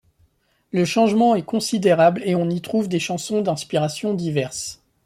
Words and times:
Le 0.71 0.83
changement 0.83 1.35
est 1.35 1.43
considérable 1.45 2.23
et 2.25 2.33
on 2.33 2.49
y 2.49 2.59
trouve 2.59 2.87
des 2.87 2.99
chansons 2.99 3.41
d'inspirations 3.43 4.15
diverses. 4.15 4.81